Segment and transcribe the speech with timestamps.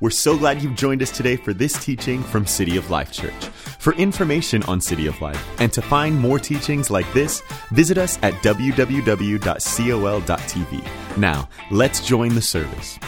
[0.00, 3.44] We're so glad you've joined us today for this teaching from City of Life Church.
[3.80, 7.42] For information on City of Life and to find more teachings like this,
[7.72, 8.86] visit us at www.col.tv.
[11.18, 12.98] Now, let's join the service.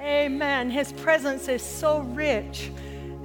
[0.00, 0.70] Amen.
[0.70, 2.70] His presence is so rich.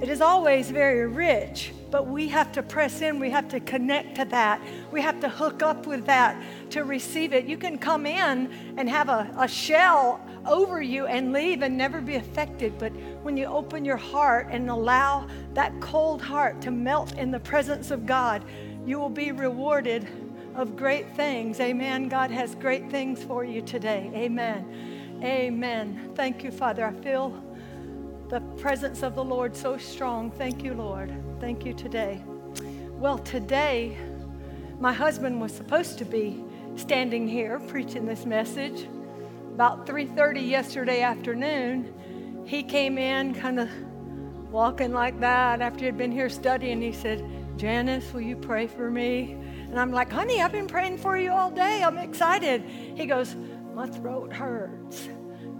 [0.00, 3.20] It is always very rich, but we have to press in.
[3.20, 4.60] We have to connect to that.
[4.90, 6.36] We have to hook up with that
[6.70, 7.44] to receive it.
[7.44, 12.00] You can come in and have a, a shell over you and leave and never
[12.00, 12.78] be affected.
[12.78, 17.40] But when you open your heart and allow that cold heart to melt in the
[17.40, 18.44] presence of God,
[18.86, 20.06] you will be rewarded
[20.54, 21.60] of great things.
[21.60, 22.08] Amen.
[22.08, 24.10] God has great things for you today.
[24.14, 25.20] Amen.
[25.22, 26.12] Amen.
[26.14, 26.84] Thank you, Father.
[26.84, 27.42] I feel
[28.28, 30.30] the presence of the Lord so strong.
[30.30, 31.12] Thank you, Lord.
[31.40, 32.22] Thank you today.
[32.92, 33.96] Well, today,
[34.80, 36.42] my husband was supposed to be
[36.76, 38.86] standing here preaching this message
[39.56, 43.70] about 3:30 yesterday afternoon, he came in kind of
[44.52, 46.82] walking like that after he'd been here studying.
[46.82, 47.24] He said,
[47.56, 49.34] "Janice, will you pray for me?"
[49.70, 51.82] And I'm like, "Honey, I've been praying for you all day.
[51.82, 53.34] I'm excited." He goes,
[53.74, 55.08] "My throat hurts."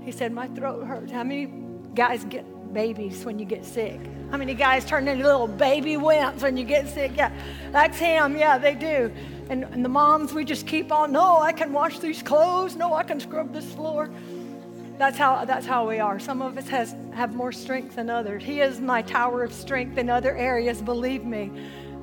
[0.02, 1.46] He said, "My throat hurts." How many
[1.94, 2.44] guys get
[2.74, 3.98] babies when you get sick?
[4.30, 7.12] How many guys turn into little baby wimps when you get sick?
[7.16, 7.30] Yeah,
[7.72, 8.36] that's him.
[8.36, 9.10] Yeah, they do.
[9.48, 12.74] And, and the moms, we just keep on, no, I can wash these clothes.
[12.74, 14.10] No, I can scrub this floor.
[14.98, 16.18] That's how, that's how we are.
[16.18, 18.42] Some of us has, have more strength than others.
[18.42, 21.50] He is my tower of strength in other areas, believe me.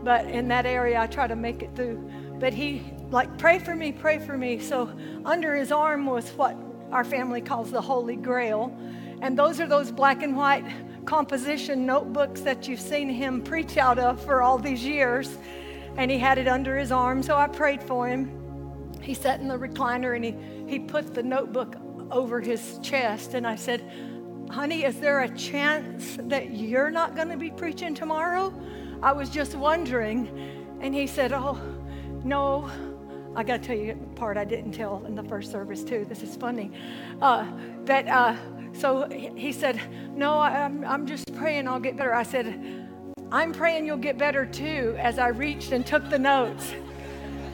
[0.03, 2.09] But in that area, I try to make it through.
[2.39, 4.59] But he, like, pray for me, pray for me.
[4.59, 4.89] So
[5.25, 6.55] under his arm was what
[6.91, 8.77] our family calls the Holy Grail.
[9.21, 10.65] And those are those black and white
[11.05, 15.37] composition notebooks that you've seen him preach out of for all these years
[15.97, 17.21] and he had it under his arm.
[17.23, 18.31] So I prayed for him.
[19.01, 20.35] He sat in the recliner and he,
[20.67, 21.75] he put the notebook
[22.11, 23.33] over his chest.
[23.33, 23.83] And I said,
[24.49, 28.53] Honey, is there a chance that you're not going to be preaching tomorrow?
[29.01, 30.77] I was just wondering.
[30.79, 31.59] And he said, Oh,
[32.23, 32.69] no.
[33.35, 36.05] I got to tell you the part I didn't tell in the first service, too.
[36.07, 36.71] This is funny.
[37.19, 37.47] Uh,
[37.85, 38.35] that, uh,
[38.73, 39.81] so he said,
[40.15, 42.13] No, I'm, I'm just praying I'll get better.
[42.13, 42.82] I said,
[43.33, 46.71] I'm praying you'll get better too as I reached and took the notes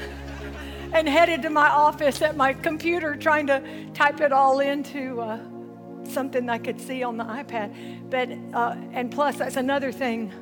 [0.93, 3.63] and headed to my office at my computer trying to
[3.93, 5.39] type it all into uh,
[6.03, 8.09] something I could see on the iPad.
[8.09, 10.33] But, uh, and plus, that's another thing.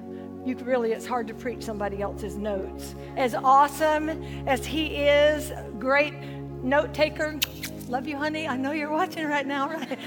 [0.43, 2.95] You really, it's hard to preach somebody else's notes.
[3.15, 4.09] As awesome
[4.47, 6.15] as he is, great
[6.63, 7.39] note taker.
[7.89, 8.47] Love you, honey.
[8.47, 9.99] I know you're watching right now, right?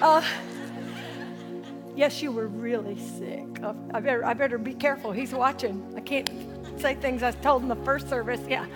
[0.00, 0.22] Uh,
[1.96, 3.46] Yes, you were really sick.
[3.62, 5.12] Oh, I better, I better be careful.
[5.12, 5.92] He's watching.
[5.96, 6.30] I can't
[6.78, 8.40] say things I told in the first service.
[8.48, 8.66] Yeah.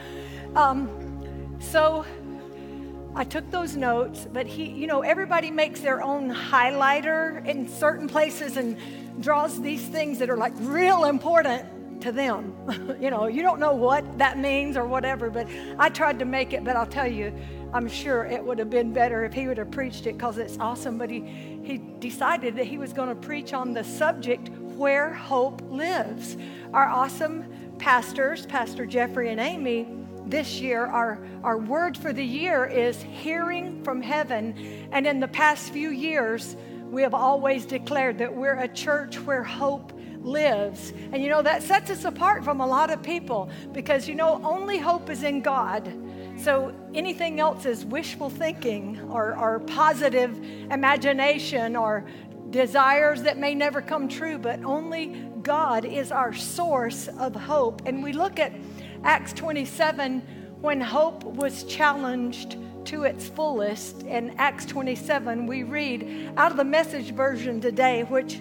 [0.57, 0.89] Um,
[1.61, 2.05] so
[3.15, 8.09] I took those notes, but he, you know, everybody makes their own highlighter in certain
[8.09, 8.77] places and
[9.21, 11.65] draws these things that are like real important
[12.05, 12.55] to them.
[13.01, 15.49] you know, you don't know what that means or whatever, but
[15.79, 17.35] I tried to make it, but I'll tell you,
[17.73, 20.57] I'm sure it would have been better if he would have preached it because it's
[20.59, 21.21] awesome, but he
[21.65, 26.37] he decided that he was going to preach on the subject where hope lives.
[26.75, 27.47] Our awesome
[27.79, 29.89] pastors, Pastor Jeffrey and Amy,
[30.27, 34.89] this year, our, our word for the year is hearing from heaven.
[34.93, 36.57] And in the past few years,
[36.91, 39.93] we have always declared that we're a church where hope
[40.25, 40.93] lives.
[41.13, 44.41] And you know, that sets us apart from a lot of people because you know,
[44.43, 45.93] only hope is in God.
[46.37, 50.37] So anything else is wishful thinking or, or positive
[50.71, 52.05] imagination or
[52.51, 57.83] desires that may never come true, but only God is our source of hope.
[57.87, 58.53] And we look at
[59.05, 60.21] Acts 27
[60.61, 64.03] when hope was challenged to its fullest.
[64.03, 68.41] In Acts 27, we read out of the message version today, which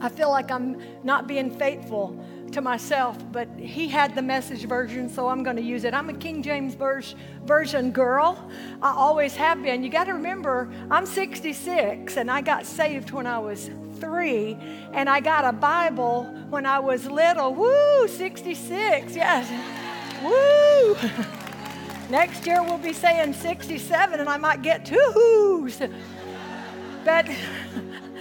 [0.00, 2.18] I feel like I'm not being faithful
[2.52, 5.92] to myself, but he had the message version, so I'm going to use it.
[5.92, 8.50] I'm a King James version girl.
[8.80, 9.82] I always have been.
[9.82, 14.56] You got to remember, I'm 66 and I got saved when I was three,
[14.92, 17.54] and I got a Bible when I was little.
[17.54, 19.50] Woo, 66, yes.
[20.22, 20.96] Woo.
[22.10, 25.78] Next year we'll be saying 67 and I might get two whoos.
[25.78, 25.90] But,
[27.04, 27.26] but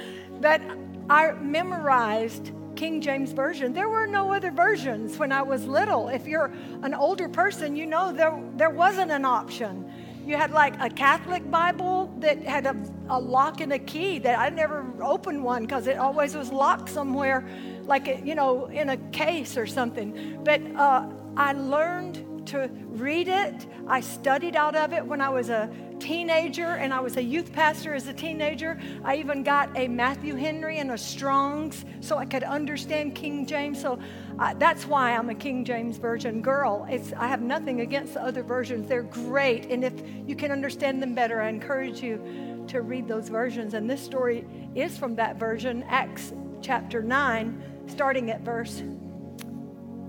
[1.10, 3.74] I memorized King James Version.
[3.74, 6.10] There were no other versions when I was little.
[6.10, 6.52] If you're
[6.82, 9.92] an older person, you know there, there wasn't an option.
[10.26, 12.76] You had like a Catholic Bible that had a,
[13.10, 16.90] a lock and a key that I never opened one because it always was locked
[16.90, 17.46] somewhere,
[17.84, 20.40] like, you know, in a case or something.
[20.44, 23.68] But uh, I learned to read it.
[23.88, 25.70] I studied out of it when I was a
[26.04, 28.78] teenager and I was a youth pastor as a teenager.
[29.06, 33.82] I even got a Matthew Henry and a Strong's so I could understand King James.
[33.82, 33.98] So
[34.38, 36.86] uh, that's why I'm a King James Version girl.
[36.90, 39.68] It's, I have nothing against the other versions, they're great.
[39.72, 39.94] And if
[40.28, 43.74] you can understand them better, I encourage you to read those versions.
[43.74, 44.46] And this story
[44.76, 48.84] is from that version, Acts chapter 9, starting at verse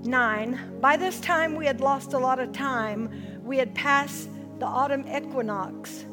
[0.02, 0.79] 9.
[0.81, 3.41] By this time, we had lost a lot of time.
[3.44, 4.29] We had passed
[4.64, 6.06] the autumn equinox.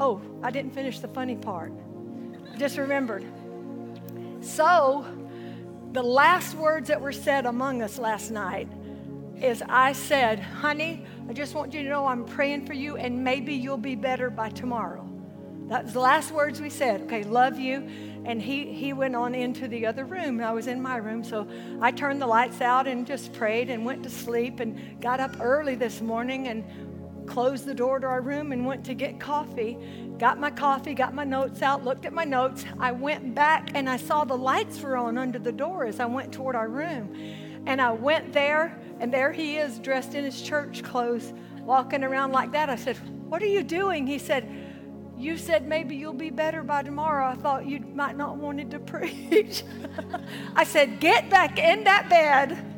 [0.00, 1.74] Oh, I didn't finish the funny part.
[2.56, 3.22] Just remembered.
[4.40, 5.04] So,
[5.92, 8.66] the last words that were said among us last night
[9.42, 13.22] is I said, honey, I just want you to know I'm praying for you and
[13.22, 15.06] maybe you'll be better by tomorrow.
[15.66, 17.02] That was the last words we said.
[17.02, 17.86] Okay, love you.
[18.24, 20.40] And he, he went on into the other room.
[20.40, 21.22] I was in my room.
[21.22, 21.46] So
[21.82, 25.36] I turned the lights out and just prayed and went to sleep and got up
[25.40, 26.64] early this morning and
[27.28, 29.78] closed the door to our room and went to get coffee.
[30.18, 32.64] Got my coffee, got my notes out, looked at my notes.
[32.80, 36.06] I went back and I saw the lights were on under the door as I
[36.06, 37.14] went toward our room.
[37.66, 42.32] And I went there, and there he is dressed in his church clothes, walking around
[42.32, 42.70] like that.
[42.70, 42.96] I said,
[43.28, 44.06] What are you doing?
[44.06, 44.48] He said,
[45.16, 47.26] You said maybe you'll be better by tomorrow.
[47.26, 49.64] I thought you might not wanted to preach.
[50.56, 52.77] I said, Get back in that bed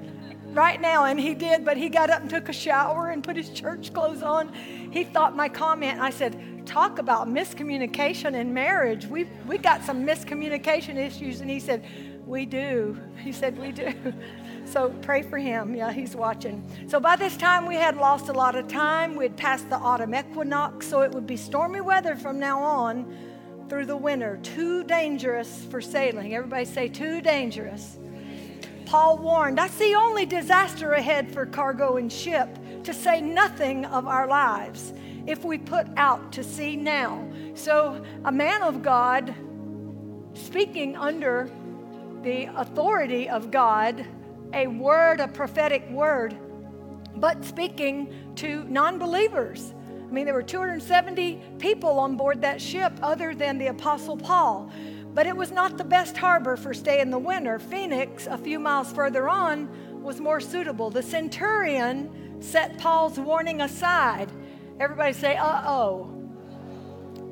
[0.53, 1.05] right now.
[1.05, 3.93] And he did, but he got up and took a shower and put his church
[3.93, 4.53] clothes on.
[4.91, 9.07] He thought my comment, I said, talk about miscommunication in marriage.
[9.07, 11.41] We, we got some miscommunication issues.
[11.41, 11.85] And he said,
[12.27, 12.99] we do.
[13.21, 13.93] He said, we do.
[14.67, 15.75] So pray for him.
[15.75, 16.63] Yeah, he's watching.
[16.87, 19.17] So by this time, we had lost a lot of time.
[19.17, 23.13] We'd passed the autumn equinox, so it would be stormy weather from now on
[23.69, 24.39] through the winter.
[24.43, 26.35] Too dangerous for sailing.
[26.35, 27.99] Everybody say, too dangerous.
[28.91, 32.49] Paul warned, that's the only disaster ahead for cargo and ship,
[32.83, 34.93] to say nothing of our lives
[35.29, 37.25] if we put out to sea now.
[37.55, 39.33] So, a man of God,
[40.35, 41.49] speaking under
[42.25, 44.05] the authority of God,
[44.55, 46.37] a word, a prophetic word,
[47.15, 49.73] but speaking to non believers.
[49.87, 54.73] I mean, there were 270 people on board that ship other than the Apostle Paul.
[55.15, 57.59] But it was not the best harbor for stay in the winter.
[57.59, 59.69] Phoenix, a few miles further on,
[60.03, 60.91] was more suitable.
[60.91, 64.31] The centurion set Paul's warning aside.
[64.79, 66.17] Everybody say, uh oh.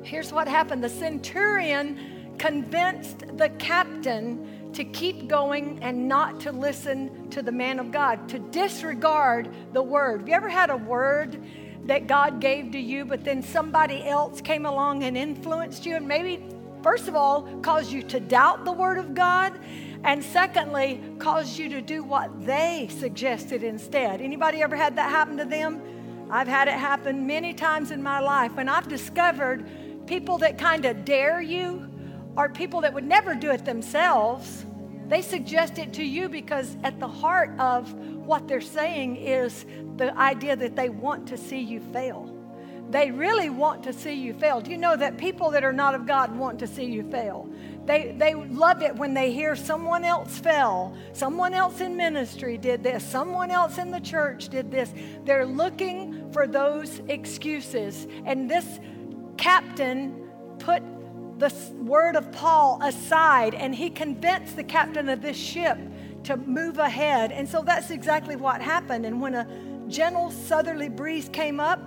[0.03, 7.29] Here's what happened the centurion convinced the captain to keep going and not to listen
[7.29, 10.21] to the man of God, to disregard the word.
[10.21, 11.41] Have you ever had a word
[11.85, 15.95] that God gave to you, but then somebody else came along and influenced you?
[15.95, 16.43] And maybe
[16.81, 19.59] first of all, cause you to doubt the Word of God,
[20.03, 24.21] and secondly, cause you to do what they suggested instead.
[24.21, 25.81] Anybody ever had that happen to them?
[26.29, 29.65] I've had it happen many times in my life, and I've discovered
[30.05, 31.89] people that kind of dare you
[32.37, 34.65] are people that would never do it themselves.
[35.07, 39.65] They suggest it to you because at the heart of what they're saying is
[39.97, 42.38] the idea that they want to see you fail.
[42.89, 44.61] They really want to see you fail.
[44.61, 47.47] Do you know that people that are not of God want to see you fail?
[47.85, 52.83] They, they love it when they hear someone else fell, someone else in ministry did
[52.83, 54.91] this, someone else in the church did this.
[55.23, 58.07] They're looking for those excuses.
[58.25, 58.79] And this
[59.37, 60.27] captain
[60.57, 60.83] put
[61.37, 65.77] the word of Paul aside and he convinced the captain of this ship
[66.23, 67.31] to move ahead.
[67.31, 69.05] And so that's exactly what happened.
[69.05, 69.47] And when a
[69.87, 71.79] gentle southerly breeze came up,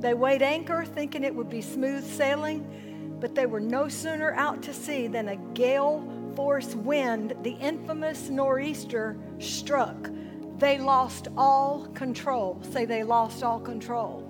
[0.00, 4.62] they weighed anchor thinking it would be smooth sailing, but they were no sooner out
[4.62, 10.10] to sea than a gale force wind, the infamous nor'easter, struck.
[10.58, 12.60] They lost all control.
[12.70, 14.24] Say they lost all control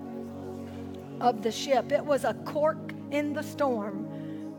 [1.21, 1.91] of the ship.
[1.91, 4.07] It was a cork in the storm.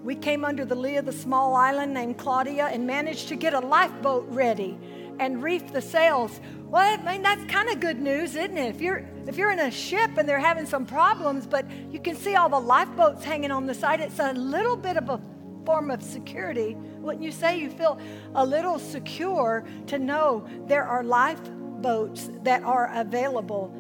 [0.05, 3.53] We came under the lee of the small island named Claudia and managed to get
[3.53, 4.79] a lifeboat ready
[5.21, 6.41] and reef the sails.
[6.65, 8.75] Well, I mean, that's kind of good news, isn't it?
[8.75, 12.17] If you're, if you're in a ship and they're having some problems, but you can
[12.17, 15.21] see all the lifeboats hanging on the side, it's a little bit of a
[15.67, 16.75] form of security.
[17.01, 18.01] Wouldn't you say you feel
[18.35, 23.75] a little secure to know there are lifeboats that are available?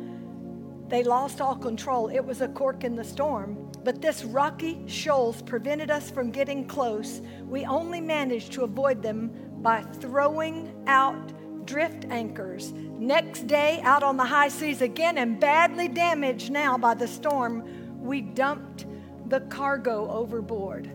[0.88, 2.08] They lost all control.
[2.08, 3.70] It was a cork in the storm.
[3.82, 7.22] But this rocky shoals prevented us from getting close.
[7.46, 9.30] We only managed to avoid them
[9.62, 11.32] by throwing out
[11.66, 12.72] drift anchors.
[12.72, 18.02] Next day, out on the high seas again and badly damaged now by the storm,
[18.02, 18.86] we dumped
[19.28, 20.90] the cargo overboard.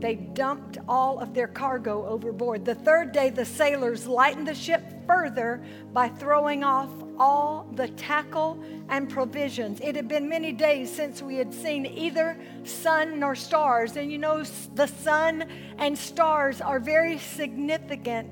[0.00, 2.64] They dumped all of their cargo overboard.
[2.64, 5.60] The third day, the sailors lightened the ship further
[5.92, 9.80] by throwing off all the tackle and provisions.
[9.80, 13.96] It had been many days since we had seen either sun nor stars.
[13.96, 18.28] And you know, the sun and stars are very significant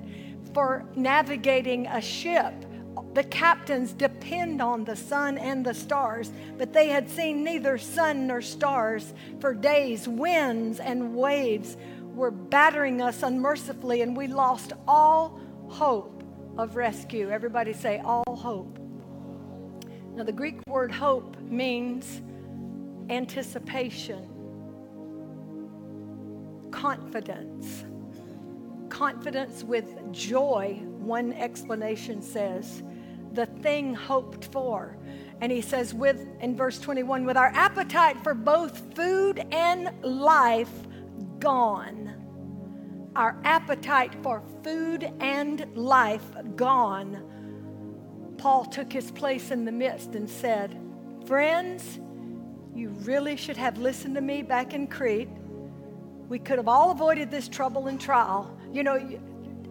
[0.54, 2.54] for navigating a ship.
[3.16, 8.26] The captains depend on the sun and the stars, but they had seen neither sun
[8.26, 10.06] nor stars for days.
[10.06, 11.78] Winds and waves
[12.14, 16.22] were battering us unmercifully, and we lost all hope
[16.58, 17.30] of rescue.
[17.30, 18.78] Everybody say, all hope.
[20.14, 22.20] Now, the Greek word hope means
[23.08, 24.28] anticipation,
[26.70, 27.86] confidence.
[28.90, 32.82] Confidence with joy, one explanation says.
[33.36, 34.98] The thing hoped for.
[35.40, 40.72] And he says, with, in verse 21, with our appetite for both food and life
[41.38, 43.12] gone.
[43.14, 46.24] Our appetite for food and life
[46.56, 47.22] gone
[48.38, 50.78] Paul took his place in the midst and said,
[51.26, 51.98] Friends,
[52.74, 55.28] you really should have listened to me back in Crete.
[56.28, 58.56] We could have all avoided this trouble and trial.
[58.72, 59.18] You know,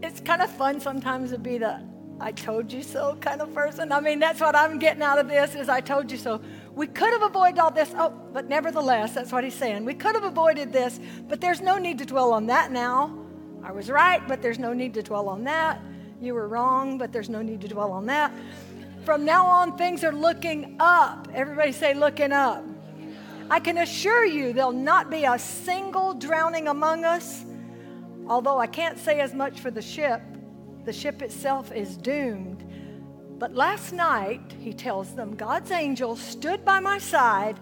[0.02, 1.82] it's kind of fun sometimes to be the
[2.20, 3.92] I told you so kind of person.
[3.92, 6.42] I mean, that's what I'm getting out of this is I told you so.
[6.74, 7.94] We could have avoided all this.
[7.98, 9.84] Oh, but nevertheless, that's what he's saying.
[9.84, 13.18] We could have avoided this, but there's no need to dwell on that now.
[13.64, 15.82] I was right, but there's no need to dwell on that.
[16.22, 18.32] You were wrong, but there's no need to dwell on that.
[19.04, 21.28] From now on, things are looking up.
[21.34, 22.64] Everybody say, looking up.
[23.50, 27.46] I can assure you there'll not be a single drowning among us.
[28.28, 30.22] Although I can't say as much for the ship,
[30.86, 32.64] the ship itself is doomed.
[33.38, 37.60] But last night, he tells them, God's angel stood by my side,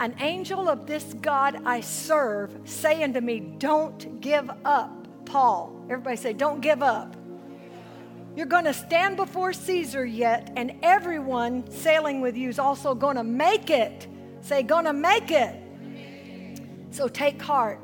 [0.00, 5.84] an angel of this God I serve, saying to me, Don't give up, Paul.
[5.88, 7.16] Everybody say, Don't give up.
[8.36, 13.16] You're going to stand before Caesar yet, and everyone sailing with you is also going
[13.16, 14.08] to make it.
[14.40, 15.54] Say, going to make it.
[16.90, 17.80] So take heart.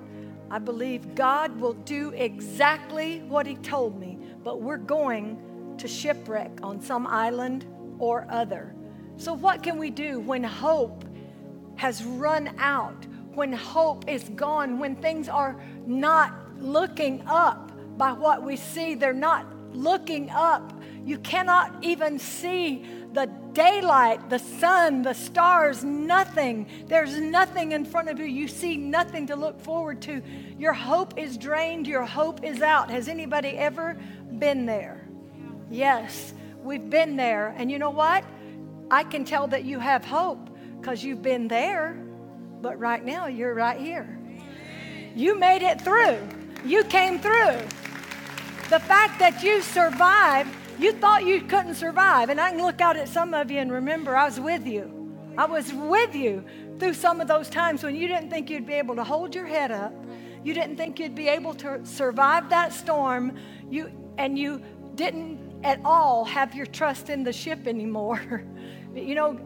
[0.51, 6.51] I believe God will do exactly what He told me, but we're going to shipwreck
[6.63, 7.67] on some island
[7.99, 8.75] or other.
[9.17, 11.05] So, what can we do when hope
[11.77, 18.43] has run out, when hope is gone, when things are not looking up by what
[18.43, 18.95] we see?
[18.95, 20.73] They're not looking up.
[21.05, 26.67] You cannot even see the daylight, the sun, the stars, nothing.
[26.87, 28.27] There's nothing in front of you.
[28.27, 30.23] You see nothing to look forward to.
[30.59, 32.91] Your hope is drained, your hope is out.
[32.91, 33.99] Has anybody ever
[34.41, 35.07] been there?
[35.71, 37.55] Yes, we've been there.
[37.57, 38.25] And you know what?
[38.91, 42.03] I can tell that you have hope because you've been there,
[42.61, 44.19] but right now you're right here.
[45.15, 46.19] You made it through,
[46.65, 47.59] you came through.
[48.71, 52.31] The fact that you survived, you thought you couldn't survive.
[52.31, 54.97] And I can look out at some of you and remember I was with you.
[55.37, 56.45] I was with you
[56.79, 59.47] through some of those times when you didn't think you'd be able to hold your
[59.47, 59.93] head up.
[60.43, 63.37] You didn't think you'd be able to survive that storm.
[63.69, 63.91] You
[64.21, 64.61] and you
[64.97, 68.45] didn't at all have your trust in the ship anymore.
[68.95, 69.41] you know,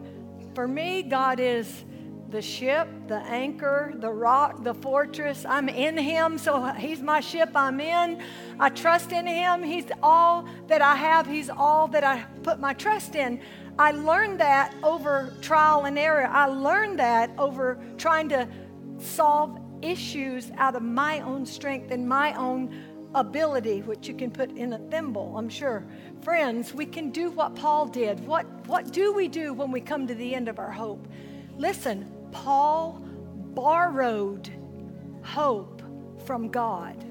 [0.53, 1.85] for me, God is
[2.29, 5.45] the ship, the anchor, the rock, the fortress.
[5.47, 8.21] I'm in Him, so He's my ship I'm in.
[8.59, 9.63] I trust in Him.
[9.63, 13.39] He's all that I have, He's all that I put my trust in.
[13.79, 16.27] I learned that over trial and error.
[16.27, 18.45] I learned that over trying to
[18.97, 22.73] solve issues out of my own strength and my own
[23.15, 25.83] ability, which you can put in a thimble, I'm sure.
[26.21, 28.19] Friends, we can do what Paul did.
[28.27, 31.07] What, what do we do when we come to the end of our hope?
[31.57, 33.01] Listen, Paul
[33.53, 34.49] borrowed
[35.23, 35.81] hope
[36.25, 37.03] from God.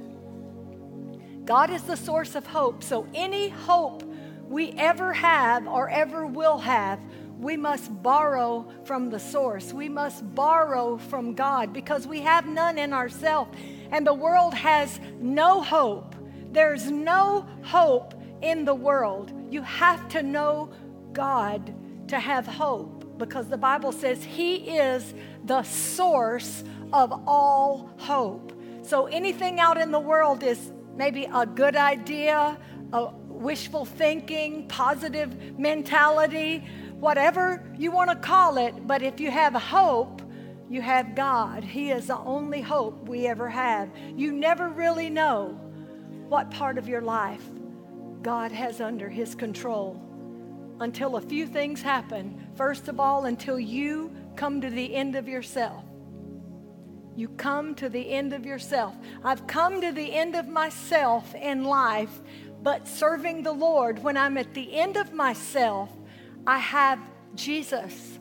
[1.44, 2.82] God is the source of hope.
[2.82, 4.02] So, any hope
[4.46, 7.00] we ever have or ever will have,
[7.38, 9.73] we must borrow from the source.
[9.73, 13.56] We must borrow from God because we have none in ourselves.
[13.94, 16.16] And the world has no hope.
[16.50, 19.32] There's no hope in the world.
[19.50, 20.72] You have to know
[21.12, 21.72] God
[22.08, 28.52] to have hope because the Bible says He is the source of all hope.
[28.82, 32.58] So anything out in the world is maybe a good idea,
[32.92, 36.66] a wishful thinking, positive mentality,
[36.98, 38.88] whatever you want to call it.
[38.88, 40.20] But if you have hope,
[40.68, 41.64] you have God.
[41.64, 43.90] He is the only hope we ever have.
[44.16, 45.61] You never really know
[46.28, 47.44] what part of your life
[48.23, 50.00] God has under His control
[50.80, 52.49] until a few things happen.
[52.56, 55.85] First of all, until you come to the end of yourself.
[57.14, 58.97] You come to the end of yourself.
[59.23, 62.21] I've come to the end of myself in life
[62.64, 65.90] But serving the Lord, when I'm at the end of myself,
[66.47, 66.99] I have
[67.35, 68.13] Jesus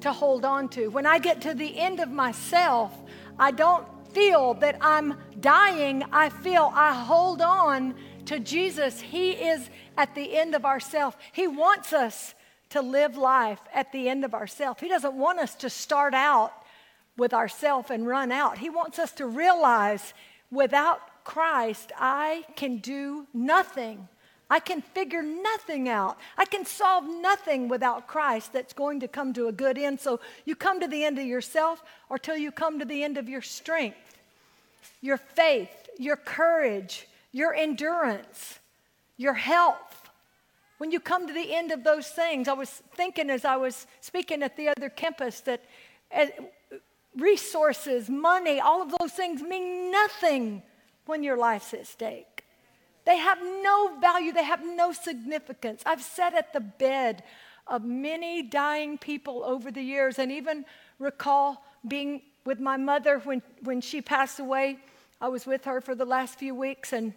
[0.00, 0.88] to hold on to.
[0.88, 2.92] When I get to the end of myself,
[3.38, 6.02] I don't feel that I'm dying.
[6.12, 7.94] I feel I hold on
[8.26, 9.00] to Jesus.
[9.00, 11.16] He is at the end of ourself.
[11.32, 12.34] He wants us
[12.70, 14.80] to live life at the end of ourself.
[14.80, 16.52] He doesn't want us to start out
[17.16, 18.58] with ourself and run out.
[18.58, 20.14] He wants us to realize
[20.50, 24.08] without Christ, I can do nothing.
[24.48, 26.18] I can figure nothing out.
[26.38, 30.00] I can solve nothing without Christ that's going to come to a good end.
[30.00, 33.18] So you come to the end of yourself or till you come to the end
[33.18, 34.18] of your strength,
[35.00, 38.60] your faith, your courage, your endurance,
[39.16, 40.10] your health.
[40.78, 43.86] When you come to the end of those things, I was thinking as I was
[44.00, 45.64] speaking at the other campus that
[46.14, 46.26] uh,
[47.16, 50.62] resources, money, all of those things mean nothing
[51.06, 52.35] when your life's at stake.
[53.06, 55.82] They have no value, they have no significance.
[55.86, 57.22] I've sat at the bed
[57.66, 60.64] of many dying people over the years and even
[60.98, 64.78] recall being with my mother when, when she passed away.
[65.20, 67.14] I was with her for the last few weeks and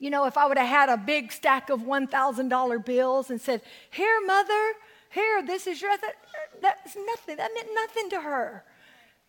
[0.00, 3.62] you know, if I would have had a big stack of $1,000 bills and said,
[3.90, 4.72] Here, mother,
[5.10, 6.14] here, this is your, that,
[6.62, 7.36] that's nothing.
[7.36, 8.64] That meant nothing to her.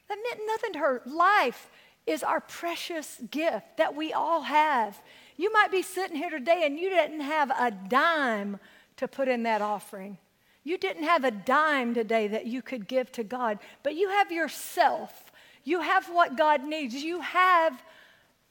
[0.07, 1.01] That meant nothing to her.
[1.07, 1.71] Life
[2.05, 5.01] is our precious gift that we all have.
[5.39, 8.59] You might be sitting here today and you didn't have a dime
[8.97, 10.17] to put in that offering.
[10.65, 14.33] You didn't have a dime today that you could give to God, but you have
[14.33, 15.31] yourself.
[15.63, 16.93] You have what God needs.
[16.93, 17.81] You have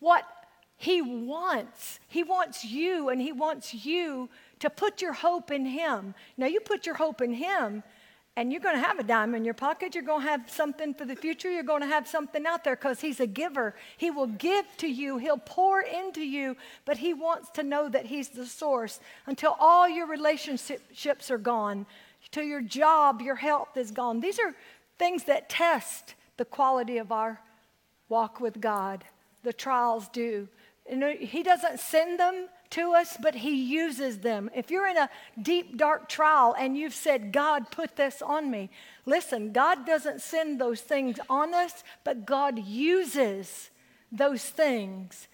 [0.00, 0.24] what
[0.78, 2.00] He wants.
[2.08, 4.30] He wants you, and He wants you
[4.60, 6.14] to put your hope in Him.
[6.38, 7.82] Now, you put your hope in Him,
[8.38, 9.96] and you're going to have a dime in your pocket.
[9.96, 11.50] You're going to have something for the future.
[11.50, 13.74] You're going to have something out there because He's a giver.
[13.96, 18.06] He will give to you, He'll pour into you, but He wants to know that
[18.06, 21.84] He's the source until all your relationships are gone,
[22.30, 24.20] till your job, your health is gone.
[24.20, 24.54] These are
[25.00, 27.40] things that test the quality of our
[28.08, 29.02] walk with God.
[29.42, 30.46] The trials do.
[30.88, 34.50] And he doesn't send them to us, but He uses them.
[34.54, 38.70] If you're in a deep, dark trial and you've said, God, put this on me,
[39.06, 43.70] listen, God doesn't send those things on us, but God uses
[44.12, 45.28] those things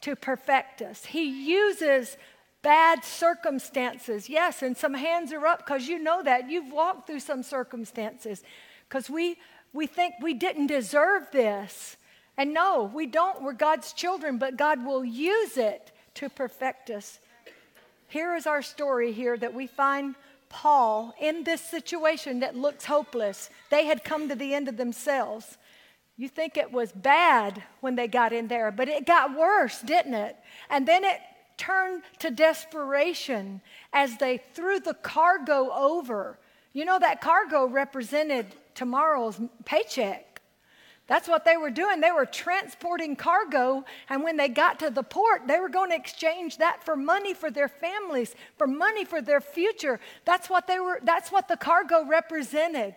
[0.00, 1.04] to perfect us.
[1.04, 2.16] He uses
[2.62, 4.28] bad circumstances.
[4.28, 6.50] Yes, and some hands are up because you know that.
[6.50, 8.42] You've walked through some circumstances
[8.88, 9.36] because we,
[9.72, 11.96] we think we didn't deserve this.
[12.36, 13.42] And no, we don't.
[13.42, 17.18] We're God's children, but God will use it to perfect us.
[18.08, 20.14] Here is our story here that we find
[20.50, 23.48] Paul in this situation that looks hopeless.
[23.70, 25.56] They had come to the end of themselves.
[26.18, 30.12] You think it was bad when they got in there, but it got worse, didn't
[30.12, 30.36] it?
[30.68, 31.20] And then it
[31.56, 33.62] turned to desperation
[33.94, 36.38] as they threw the cargo over.
[36.74, 40.29] You know, that cargo represented tomorrow's paycheck.
[41.10, 42.00] That's what they were doing.
[42.00, 45.96] They were transporting cargo, and when they got to the port, they were going to
[45.96, 49.98] exchange that for money for their families, for money for their future.
[50.24, 52.94] That's what they were that's what the cargo represented.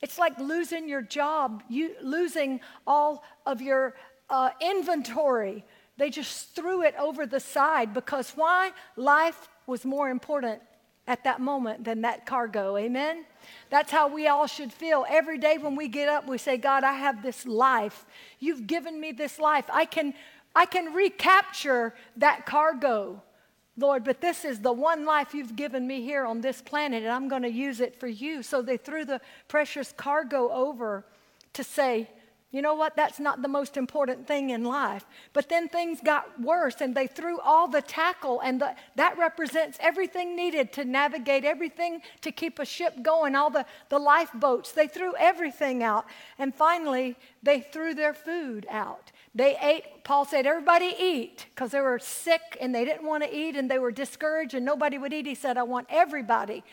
[0.00, 3.94] It's like losing your job, you losing all of your
[4.30, 5.62] uh, inventory.
[5.98, 8.72] They just threw it over the side because why?
[8.96, 10.62] Life was more important
[11.06, 12.76] at that moment than that cargo.
[12.76, 13.24] Amen?
[13.68, 15.06] That's how we all should feel.
[15.08, 18.04] Every day when we get up, we say, God, I have this life.
[18.38, 19.64] You've given me this life.
[19.72, 20.14] I can,
[20.54, 23.22] I can recapture that cargo,
[23.76, 27.12] Lord, but this is the one life you've given me here on this planet, and
[27.12, 28.42] I'm going to use it for you.
[28.42, 31.04] So they threw the precious cargo over
[31.54, 32.08] to say,
[32.52, 32.96] you know what?
[32.96, 35.06] That's not the most important thing in life.
[35.32, 39.78] But then things got worse and they threw all the tackle, and the, that represents
[39.80, 44.72] everything needed to navigate, everything to keep a ship going, all the, the lifeboats.
[44.72, 46.06] They threw everything out.
[46.38, 49.12] And finally, they threw their food out.
[49.32, 53.32] They ate, Paul said, everybody eat, because they were sick and they didn't want to
[53.32, 55.26] eat and they were discouraged and nobody would eat.
[55.26, 56.64] He said, I want everybody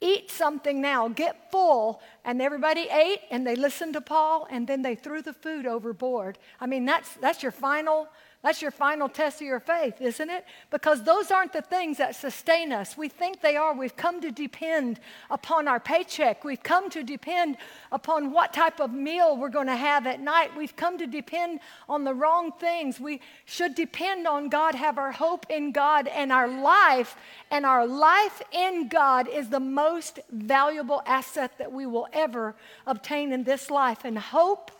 [0.00, 2.00] eat something now, get full.
[2.24, 6.38] And everybody ate and they listened to Paul and then they threw the food overboard.
[6.60, 8.08] I mean, that's, that's your final
[8.44, 10.44] that's your final test of your faith, isn't it?
[10.70, 12.94] Because those aren't the things that sustain us.
[12.94, 13.72] We think they are.
[13.72, 16.44] We've come to depend upon our paycheck.
[16.44, 17.56] We've come to depend
[17.90, 20.54] upon what type of meal we're going to have at night.
[20.54, 23.00] We've come to depend on the wrong things.
[23.00, 27.16] We should depend on God, have our hope in God and our life.
[27.50, 32.54] And our life in God is the most valuable asset that we will ever
[32.86, 34.04] obtain in this life.
[34.04, 34.70] And hope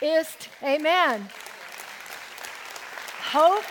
[0.00, 0.28] is,
[0.62, 1.28] amen.
[3.32, 3.64] Hope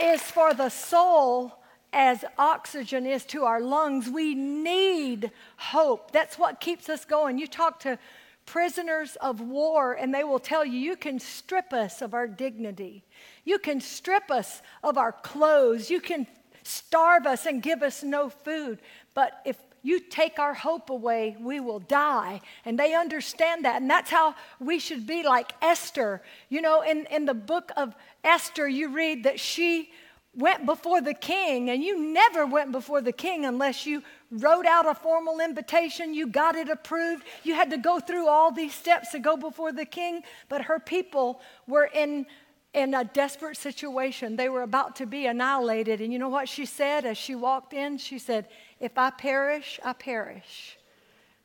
[0.00, 1.60] is for the soul
[1.92, 4.08] as oxygen is to our lungs.
[4.08, 6.10] We need hope.
[6.10, 7.38] That's what keeps us going.
[7.38, 8.00] You talk to
[8.46, 13.04] prisoners of war, and they will tell you, you can strip us of our dignity.
[13.44, 15.88] You can strip us of our clothes.
[15.88, 16.26] You can
[16.64, 18.80] starve us and give us no food.
[19.14, 22.40] But if you take our hope away, we will die.
[22.64, 23.82] And they understand that.
[23.82, 26.22] And that's how we should be like Esther.
[26.48, 27.94] You know, in, in the book of
[28.24, 29.90] Esther, you read that she
[30.34, 34.86] went before the king, and you never went before the king unless you wrote out
[34.86, 37.24] a formal invitation, you got it approved.
[37.44, 40.80] You had to go through all these steps to go before the king, but her
[40.80, 42.26] people were in
[42.74, 44.36] in a desperate situation.
[44.36, 46.00] They were about to be annihilated.
[46.00, 47.98] And you know what she said as she walked in?
[47.98, 48.48] She said,
[48.80, 50.76] If I perish, I perish.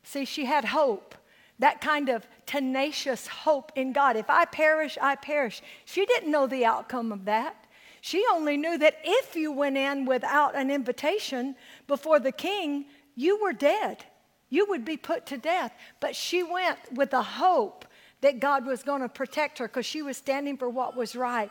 [0.04, 1.16] See, she had hope,
[1.60, 4.16] that kind of tenacious hope in God.
[4.16, 5.62] If I perish, I perish.
[5.86, 7.56] She didn't know the outcome of that.
[8.02, 13.42] She only knew that if you went in without an invitation before the king, you
[13.42, 14.06] were dead.
[14.50, 15.74] You would be put to death.
[16.00, 17.86] But she went with a hope
[18.22, 21.50] that God was going to protect her because she was standing for what was right.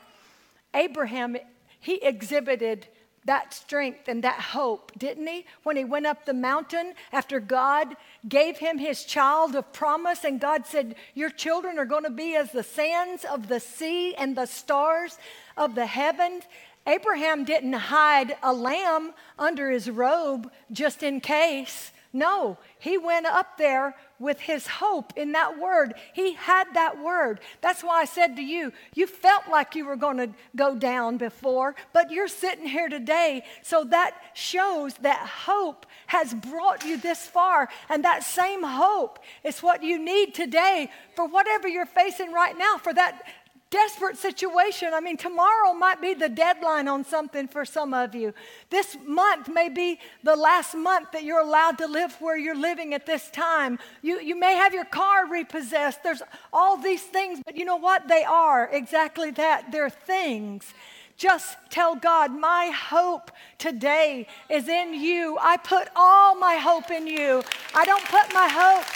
[0.75, 1.37] Abraham,
[1.81, 2.87] he exhibited
[3.25, 5.45] that strength and that hope, didn't he?
[5.63, 7.95] When he went up the mountain after God
[8.27, 12.35] gave him his child of promise, and God said, Your children are going to be
[12.37, 15.19] as the sands of the sea and the stars
[15.57, 16.45] of the heavens.
[16.87, 21.93] Abraham didn't hide a lamb under his robe just in case.
[22.15, 25.95] No, he went up there with his hope in that word.
[26.13, 27.41] He had that word.
[27.61, 31.17] That's why I said to you, you felt like you were going to go down
[31.17, 33.45] before, but you're sitting here today.
[33.63, 37.69] So that shows that hope has brought you this far.
[37.89, 42.77] And that same hope is what you need today for whatever you're facing right now,
[42.79, 43.23] for that
[43.71, 44.95] desperate situation.
[44.95, 48.33] I mean, tomorrow might be the deadline on something for some of you.
[48.71, 52.95] This month may be the last month that you're allowed to live where you're living
[52.95, 53.79] at this time.
[54.03, 56.03] You, you may have your car repossessed.
[56.03, 58.09] There's all these things, but you know what?
[58.09, 59.71] They are exactly that.
[59.71, 60.73] They're things.
[61.19, 65.37] Just tell God, my hope today is in you.
[65.41, 67.43] I put all my hope in you.
[67.75, 68.87] I don't put my hope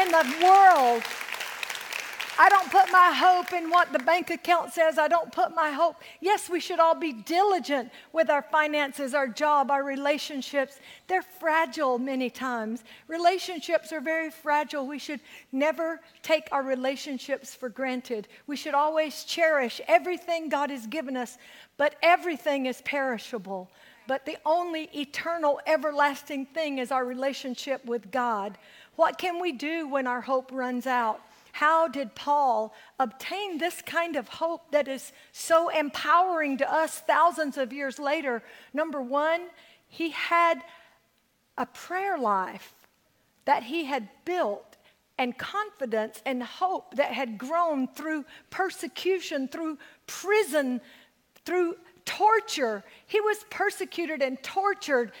[0.00, 1.02] in the world.
[2.38, 4.98] I don't put my hope in what the bank account says.
[4.98, 5.96] I don't put my hope.
[6.20, 10.80] Yes, we should all be diligent with our finances, our job, our relationships.
[11.08, 12.84] They're fragile many times.
[13.06, 14.86] Relationships are very fragile.
[14.86, 15.20] We should
[15.52, 18.28] never take our relationships for granted.
[18.46, 21.36] We should always cherish everything God has given us,
[21.76, 23.70] but everything is perishable.
[24.06, 28.56] But the only eternal, everlasting thing is our relationship with God.
[28.96, 31.20] What can we do when our hope runs out?
[31.52, 37.58] How did Paul obtain this kind of hope that is so empowering to us thousands
[37.58, 38.42] of years later?
[38.72, 39.42] Number one,
[39.86, 40.62] he had
[41.58, 42.72] a prayer life
[43.44, 44.76] that he had built
[45.18, 50.80] and confidence and hope that had grown through persecution, through prison,
[51.44, 52.82] through torture.
[53.06, 55.12] He was persecuted and tortured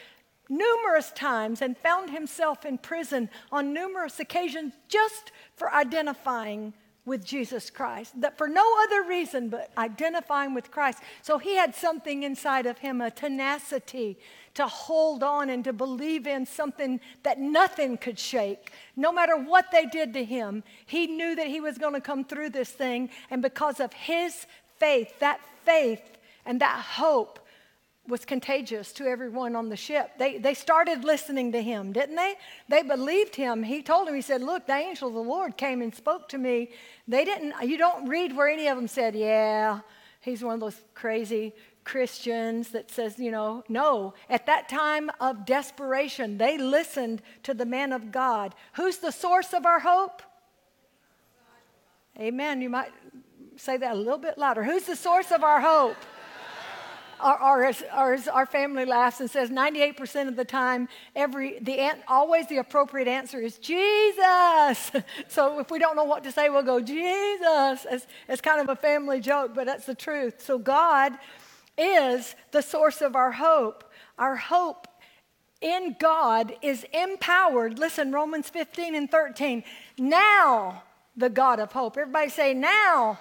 [0.52, 7.70] numerous times and found himself in prison on numerous occasions just for identifying with Jesus
[7.70, 8.20] Christ.
[8.20, 10.98] That for no other reason but identifying with Christ.
[11.22, 14.18] So he had something inside of him, a tenacity
[14.54, 18.70] to hold on and to believe in something that nothing could shake.
[18.94, 22.24] No matter what they did to him, he knew that he was going to come
[22.24, 23.10] through this thing.
[23.30, 24.46] And because of his
[24.78, 26.02] faith, that faith
[26.44, 27.38] and that hope,
[28.08, 30.10] was contagious to everyone on the ship.
[30.18, 32.34] They, they started listening to him, didn't they?
[32.68, 33.62] They believed him.
[33.62, 36.38] He told them, he said, Look, the angel of the Lord came and spoke to
[36.38, 36.70] me.
[37.06, 39.80] They didn't, you don't read where any of them said, Yeah,
[40.20, 44.14] he's one of those crazy Christians that says, you know, no.
[44.30, 48.54] At that time of desperation, they listened to the man of God.
[48.74, 50.22] Who's the source of our hope?
[52.18, 52.60] Amen.
[52.60, 52.92] You might
[53.56, 54.62] say that a little bit louder.
[54.62, 55.96] Who's the source of our hope?
[57.22, 63.38] Our family laughs and says 98% of the time, every, the, always the appropriate answer
[63.38, 64.90] is Jesus.
[65.28, 67.86] so if we don't know what to say, we'll go, Jesus.
[67.90, 70.42] It's, it's kind of a family joke, but that's the truth.
[70.42, 71.12] So God
[71.78, 73.84] is the source of our hope.
[74.18, 74.86] Our hope
[75.60, 77.78] in God is empowered.
[77.78, 79.64] Listen, Romans 15 and 13.
[79.98, 80.82] Now,
[81.16, 81.96] the God of hope.
[81.96, 83.18] Everybody say, now.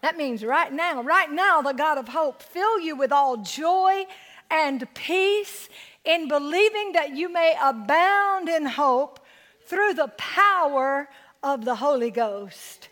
[0.00, 4.06] That means right now, right now, the God of hope fill you with all joy
[4.50, 5.68] and peace
[6.04, 9.20] in believing that you may abound in hope
[9.66, 11.08] through the power
[11.42, 12.88] of the Holy Ghost.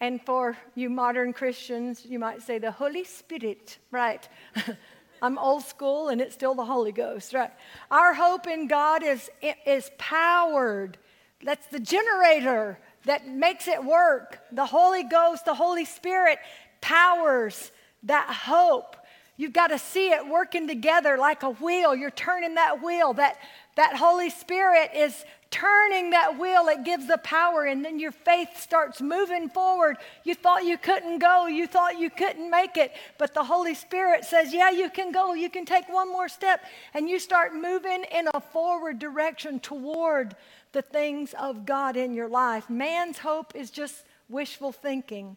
[0.00, 4.26] And for you modern Christians, you might say the Holy Spirit, right?
[5.22, 7.50] I'm old school and it's still the Holy Ghost, right?
[7.90, 9.30] Our hope in God is,
[9.66, 10.96] is powered.
[11.42, 14.40] That's the generator that makes it work.
[14.52, 16.38] The Holy Ghost, the Holy Spirit
[16.80, 17.70] powers
[18.04, 18.96] that hope.
[19.36, 21.94] You've got to see it working together like a wheel.
[21.94, 23.14] You're turning that wheel.
[23.14, 23.38] That,
[23.76, 28.60] that Holy Spirit is turning that wheel, it gives the power, and then your faith
[28.60, 29.96] starts moving forward.
[30.22, 34.24] You thought you couldn't go, you thought you couldn't make it, but the Holy Spirit
[34.24, 38.04] says, Yeah, you can go, you can take one more step, and you start moving
[38.12, 40.36] in a forward direction toward
[40.72, 42.70] the things of God in your life.
[42.70, 45.36] Man's hope is just wishful thinking.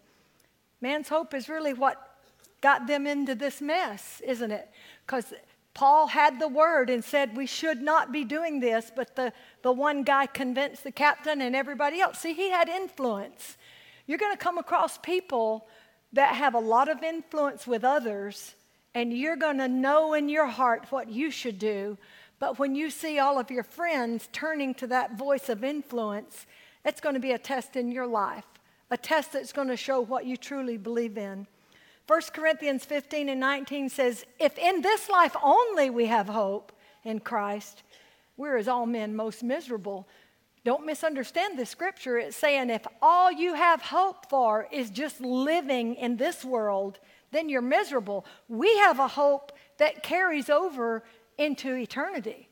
[0.82, 2.17] Man's hope is really what
[2.62, 4.69] got them into this mess, isn't it?
[5.06, 5.34] Because
[5.74, 9.72] Paul had the word and said we should not be doing this, but the, the
[9.72, 12.19] one guy convinced the captain and everybody else.
[12.19, 13.58] See, he had influence.
[14.06, 15.67] You're going to come across people
[16.13, 18.54] that have a lot of influence with others,
[18.93, 21.98] and you're going to know in your heart what you should do.
[22.43, 26.45] But when you see all of your friends turning to that voice of influence,
[26.84, 28.43] it's going to be a test in your life,
[28.91, 31.47] a test that's going to show what you truly believe in.
[32.08, 36.73] 1 Corinthians 15 and 19 says, If in this life only we have hope
[37.06, 37.84] in Christ,
[38.36, 40.06] we're as all men most miserable.
[40.65, 42.17] Don't misunderstand the scripture.
[42.17, 46.99] It's saying if all you have hope for is just living in this world,
[47.32, 48.25] then you're miserable.
[48.49, 51.03] We have a hope that carries over
[51.38, 52.50] into eternity.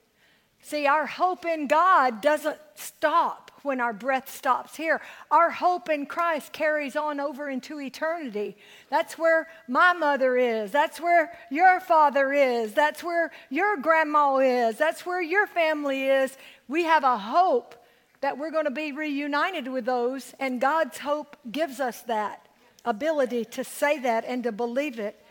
[0.61, 5.01] See, our hope in God doesn't stop when our breath stops here.
[5.29, 8.57] Our hope in Christ carries on over into eternity.
[8.89, 10.71] That's where my mother is.
[10.71, 12.73] That's where your father is.
[12.73, 14.77] That's where your grandma is.
[14.77, 16.37] That's where your family is.
[16.67, 17.75] We have a hope
[18.21, 22.47] that we're going to be reunited with those, and God's hope gives us that
[22.85, 25.23] ability to say that and to believe it.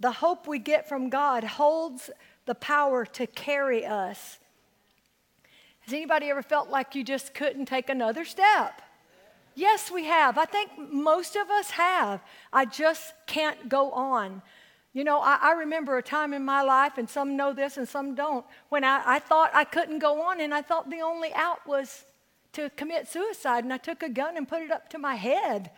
[0.00, 2.10] The hope we get from God holds
[2.46, 4.38] the power to carry us
[5.84, 8.80] has anybody ever felt like you just couldn't take another step?
[9.54, 10.38] Yes, we have.
[10.38, 12.22] I think most of us have.
[12.52, 14.40] I just can't go on.
[14.94, 17.86] You know, I, I, remember a time in my life, and some know this and
[17.86, 21.32] some don't, when I, I thought I couldn't go on, and I thought the only
[21.34, 22.04] out was
[22.52, 23.64] to commit suicide.
[23.64, 25.70] And I took a gun and put it up to my head,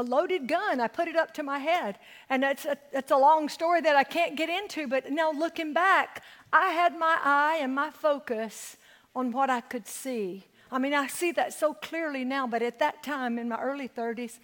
[0.00, 0.80] a loaded gun.
[0.80, 1.98] I put it up to my head.
[2.28, 5.72] And that's a, that's a long story that I can't get into, but now looking
[5.72, 8.76] back, I had my eye and my focus
[9.14, 10.44] on what I could see.
[10.72, 13.88] I mean, I see that so clearly now, but at that time in my early
[13.88, 14.38] 30s,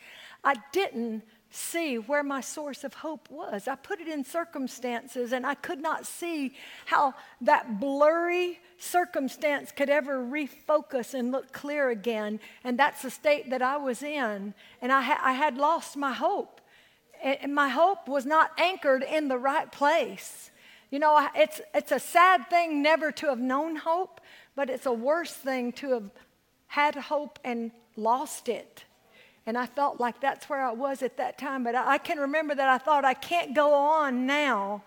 [0.44, 3.68] I didn't see where my source of hope was.
[3.68, 9.90] I put it in circumstances, and I could not see how that blurry circumstance could
[9.90, 12.40] ever refocus and look clear again.
[12.64, 14.54] And that's the state that I was in.
[14.82, 16.60] And I, ha- I had lost my hope.
[17.22, 20.50] And my hope was not anchored in the right place.
[20.90, 24.20] You know, it's, it's a sad thing never to have known hope,
[24.54, 26.10] but it's a worse thing to have
[26.68, 28.84] had hope and lost it.
[29.46, 31.64] And I felt like that's where I was at that time.
[31.64, 34.82] But I, I can remember that I thought, I can't go on now.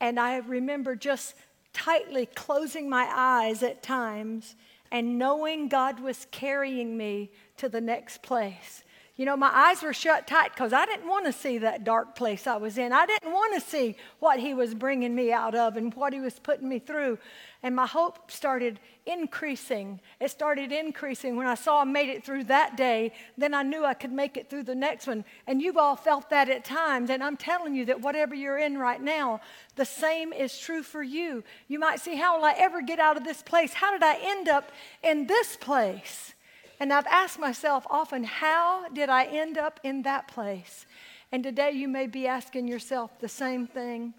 [0.00, 1.34] And I remember just
[1.76, 4.56] tightly closing my eyes at times
[4.90, 8.82] and knowing God was carrying me to the next place.
[9.16, 12.16] You know, my eyes were shut tight because I didn't want to see that dark
[12.16, 12.92] place I was in.
[12.92, 16.20] I didn't want to see what He was bringing me out of and what He
[16.20, 17.18] was putting me through.
[17.62, 20.00] And my hope started increasing.
[20.20, 23.12] It started increasing when I saw I made it through that day.
[23.38, 25.24] Then I knew I could make it through the next one.
[25.46, 27.10] And you've all felt that at times.
[27.10, 29.40] And I'm telling you that whatever you're in right now,
[29.74, 31.44] the same is true for you.
[31.66, 33.74] You might see, how will I ever get out of this place?
[33.74, 34.70] How did I end up
[35.02, 36.34] in this place?
[36.78, 40.84] And I've asked myself often, how did I end up in that place?
[41.32, 44.14] And today you may be asking yourself the same thing.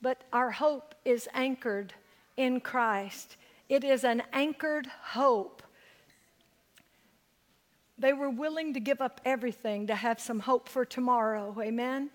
[0.00, 1.92] But our hope is anchored
[2.36, 3.36] in Christ,
[3.68, 5.62] it is an anchored hope.
[7.98, 11.54] They were willing to give up everything to have some hope for tomorrow.
[11.60, 12.10] Amen?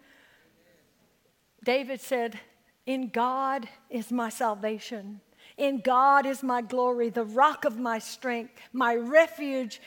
[1.63, 2.39] David said,
[2.85, 5.21] In God is my salvation.
[5.57, 8.53] In God is my glory, the rock of my strength.
[8.73, 9.79] My refuge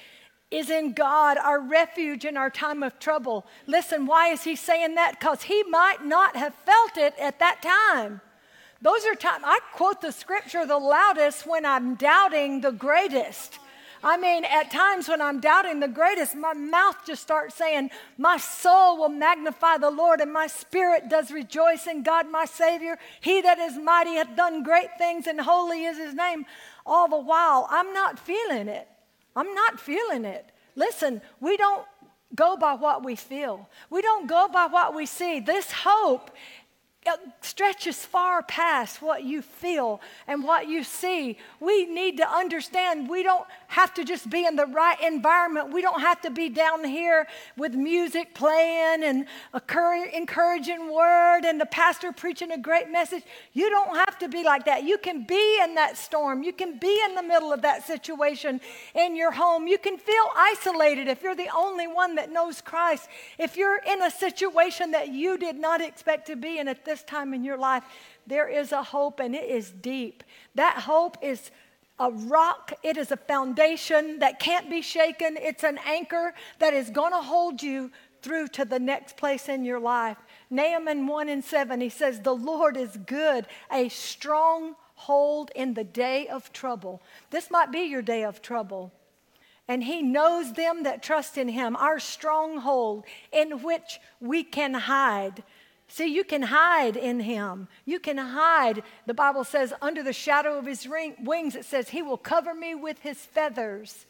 [0.50, 3.46] is in God, our refuge in our time of trouble.
[3.66, 5.18] Listen, why is he saying that?
[5.18, 8.20] Because he might not have felt it at that time.
[8.80, 13.58] Those are times, I quote the scripture the loudest when I'm doubting the greatest.
[14.02, 18.36] I mean, at times when I'm doubting the greatest, my mouth just starts saying, My
[18.36, 22.96] soul will magnify the Lord, and my spirit does rejoice in God, my Savior.
[23.20, 26.46] He that is mighty hath done great things, and holy is his name.
[26.86, 28.86] All the while, I'm not feeling it.
[29.34, 30.46] I'm not feeling it.
[30.76, 31.84] Listen, we don't
[32.36, 33.68] go by what we feel.
[33.90, 35.40] We don't go by what we see.
[35.40, 36.30] This hope
[37.06, 41.38] Uh, stretches far past what you feel and what you see.
[41.60, 45.72] We need to understand we don't have to just be in the right environment.
[45.72, 47.26] We don't have to be down here
[47.56, 49.62] with music playing and a
[50.14, 53.22] encouraging word and the pastor preaching a great message.
[53.52, 54.84] You don't have to be like that.
[54.84, 56.42] You can be in that storm.
[56.42, 58.60] You can be in the middle of that situation
[58.94, 59.66] in your home.
[59.66, 63.08] You can feel isolated if you're the only one that knows Christ.
[63.38, 67.02] If you're in a situation that you did not expect to be in at this
[67.02, 67.84] time in your life,
[68.26, 70.24] there is a hope and it is deep.
[70.54, 71.50] That hope is
[71.98, 75.36] a rock, it is a foundation that can't be shaken.
[75.40, 77.90] It's an anchor that is going to hold you
[78.22, 80.16] through to the next place in your life.
[80.50, 85.84] Nahum 1 and 7, he says, The Lord is good, a strong hold in the
[85.84, 87.02] day of trouble.
[87.30, 88.92] This might be your day of trouble.
[89.68, 95.44] And he knows them that trust in him, our stronghold in which we can hide.
[95.88, 97.66] See, you can hide in him.
[97.86, 98.82] You can hide.
[99.06, 102.54] The Bible says, under the shadow of his ring, wings, it says, He will cover
[102.54, 104.06] me with his feathers,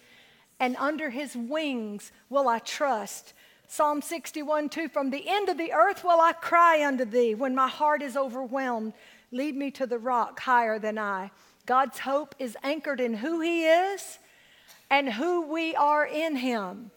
[0.59, 3.33] and under his wings will I trust.
[3.69, 7.55] Psalm 61 2 From the end of the earth will I cry unto thee when
[7.55, 8.93] my heart is overwhelmed.
[9.31, 11.31] Lead me to the rock higher than I.
[11.67, 14.19] God's hope is anchored in who he is
[14.91, 16.91] and who we are in him.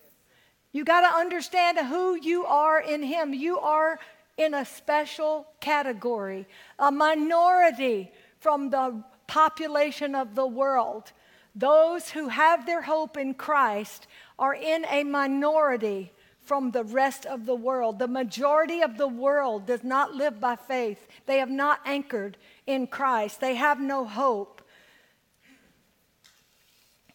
[0.71, 3.33] You got to understand who you are in him.
[3.33, 3.99] You are
[4.43, 6.47] in a special category,
[6.79, 11.11] a minority from the population of the world.
[11.55, 14.07] Those who have their hope in Christ
[14.39, 17.99] are in a minority from the rest of the world.
[17.99, 21.07] The majority of the world does not live by faith.
[21.25, 23.39] They have not anchored in Christ.
[23.39, 24.61] They have no hope.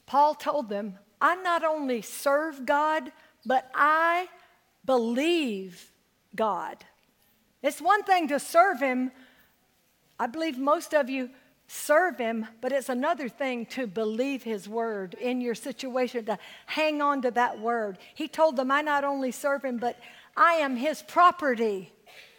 [0.07, 3.11] Paul told them, I not only serve God,
[3.45, 4.29] but I
[4.85, 5.91] believe
[6.35, 6.85] God.
[7.67, 9.11] It's one thing to serve Him.
[10.21, 11.31] I believe most of you
[11.67, 17.03] serve Him, but it's another thing to believe His word in your situation, to hang
[17.03, 17.99] on to that word.
[18.15, 19.99] He told them, I not only serve Him, but
[20.37, 21.93] I am His property.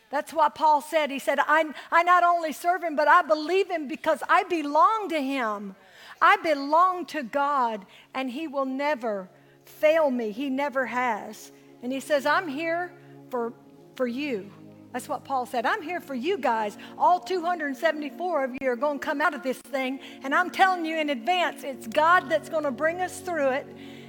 [0.09, 1.11] That's what Paul said.
[1.11, 5.09] He said, I, I not only serve Him, but I believe Him because I belong
[5.09, 5.75] to Him.
[6.21, 9.29] I belong to God, and He will never
[9.65, 10.31] fail me.
[10.31, 11.51] He never has.
[11.83, 12.93] And He says, I'm here
[13.29, 13.51] for,
[13.95, 14.49] for you.
[14.97, 15.67] That's what Paul said.
[15.67, 16.75] I'm here for you guys.
[16.97, 19.99] All 274 of you are going to come out of this thing.
[20.23, 23.67] And I'm telling you in advance, it's God that's going to bring us through it.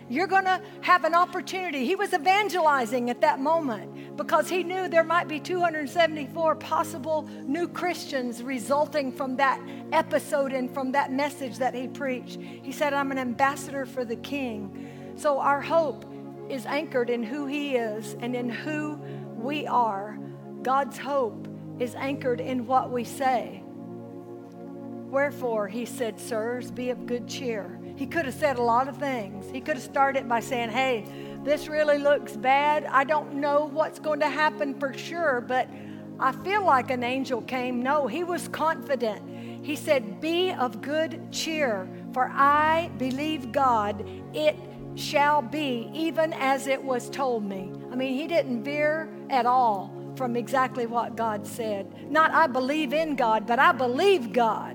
[0.09, 1.85] You're going to have an opportunity.
[1.85, 7.69] He was evangelizing at that moment because he knew there might be 274 possible new
[7.69, 9.61] Christians resulting from that
[9.93, 12.41] episode and from that message that he preached.
[12.41, 15.13] He said, I'm an ambassador for the king.
[15.17, 16.07] So our hope
[16.49, 18.99] is anchored in who he is and in who
[19.37, 20.18] we are.
[20.69, 23.63] God's hope is anchored in what we say.
[25.09, 27.81] Wherefore, he said, Sirs, be of good cheer.
[27.97, 29.51] He could have said a lot of things.
[29.51, 31.07] He could have started by saying, Hey,
[31.43, 32.85] this really looks bad.
[32.85, 35.71] I don't know what's going to happen for sure, but
[36.21, 37.83] I feel like an angel came.
[37.83, 39.65] No, he was confident.
[39.65, 44.55] He said, Be of good cheer, for I believe God, it
[44.97, 47.73] shall be even as it was told me.
[47.91, 52.11] I mean, he didn't veer at all from exactly what God said.
[52.11, 54.75] Not I believe in God, but I believe God.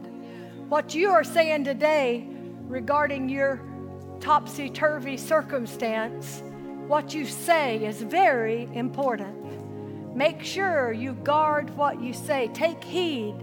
[0.70, 2.26] What you are saying today
[2.68, 3.62] regarding your
[4.22, 6.42] topsy turvy circumstance,
[6.88, 10.16] what you say is very important.
[10.16, 12.50] Make sure you guard what you say.
[12.54, 13.34] Take heed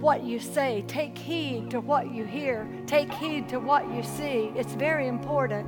[0.00, 0.82] what you say.
[0.88, 2.66] Take heed to what you hear.
[2.86, 4.50] Take heed to what you see.
[4.56, 5.66] It's very important.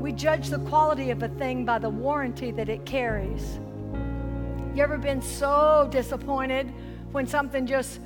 [0.00, 3.60] We judge the quality of a thing by the warranty that it carries.
[4.74, 6.72] You ever been so disappointed
[7.12, 8.00] when something just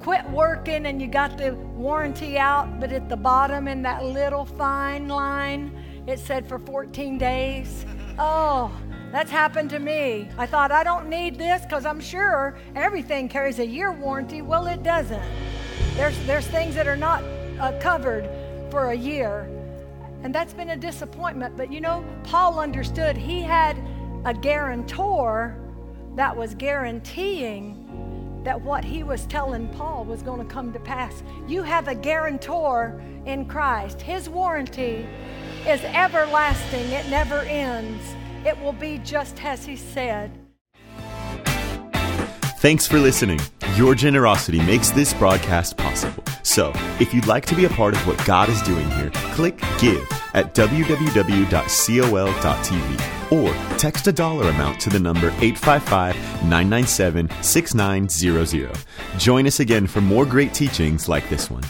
[0.00, 4.44] quit working and you got the warranty out, but at the bottom in that little
[4.44, 5.72] fine line,
[6.06, 7.86] it said for 14 days?
[8.18, 8.70] Oh,
[9.12, 10.28] that's happened to me.
[10.36, 14.42] I thought, I don't need this because I'm sure everything carries a year warranty.
[14.42, 15.22] Well, it doesn't.
[15.94, 17.24] There's, there's things that are not
[17.58, 18.28] uh, covered
[18.70, 19.48] for a year.
[20.22, 21.56] And that's been a disappointment.
[21.56, 23.78] But you know, Paul understood he had
[24.26, 25.56] a guarantor
[26.18, 31.22] that was guaranteeing that what he was telling Paul was going to come to pass.
[31.46, 34.02] You have a guarantor in Christ.
[34.02, 35.06] His warranty
[35.64, 38.02] is everlasting, it never ends.
[38.44, 40.36] It will be just as he said.
[42.58, 43.38] Thanks for listening.
[43.76, 46.24] Your generosity makes this broadcast possible.
[46.42, 49.60] So, if you'd like to be a part of what God is doing here, click
[49.78, 50.04] Give
[50.38, 51.48] at www.col.tv
[53.30, 56.14] or text a dollar amount to the number 855
[56.44, 58.78] 997 6900.
[59.18, 61.64] Join us again for more great teachings like this one.